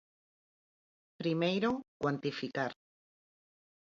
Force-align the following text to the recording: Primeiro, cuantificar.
Primeiro, 1.21 1.69
cuantificar. 2.01 2.71